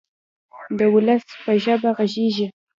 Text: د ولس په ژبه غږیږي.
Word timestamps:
د 0.77 0.79
ولس 0.93 1.25
په 1.43 1.51
ژبه 1.63 1.89
غږیږي. 1.97 2.47